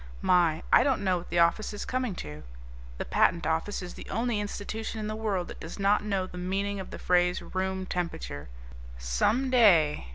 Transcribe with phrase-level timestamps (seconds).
[0.23, 2.41] My, I don't know what the Office is coming to.
[2.97, 6.39] The Patent Office is the only institution in the world that does not know the
[6.39, 8.49] meaning of the phrase 'room temperature'.
[8.97, 10.07] Some day....